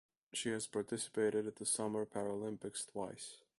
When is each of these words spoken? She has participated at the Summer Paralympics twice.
She 0.33 0.49
has 0.49 0.65
participated 0.65 1.45
at 1.45 1.57
the 1.57 1.65
Summer 1.67 2.07
Paralympics 2.07 2.91
twice. 2.91 3.37